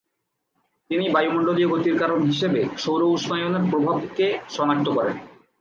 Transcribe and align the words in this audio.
তিনি 0.89 1.05
বায়ুমণ্ডলীয় 1.09 1.69
গতির 1.69 1.95
কারণ 1.99 2.19
হিসেবে 2.23 2.61
সৌর 2.77 3.01
উষ্ণায়নের 3.07 3.63
প্রভাবকে 3.71 4.25
শনাক্ত 4.49 4.87
করেন। 4.97 5.15